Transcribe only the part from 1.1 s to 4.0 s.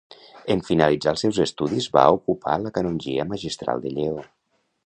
els seus estudis, va ocupar la canongia magistral de